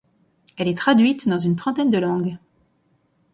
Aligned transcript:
Elle 0.57 0.67
est 0.67 0.77
traduite 0.79 1.29
dans 1.29 1.37
une 1.37 1.55
trentaine 1.55 1.91
de 1.91 1.99
langues. 1.99 2.39